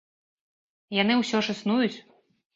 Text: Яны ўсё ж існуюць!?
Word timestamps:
Яны 1.01 1.19
ўсё 1.21 1.37
ж 1.49 1.57
існуюць!? 1.59 1.93